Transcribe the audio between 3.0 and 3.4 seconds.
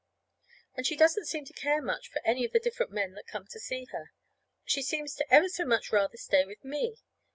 that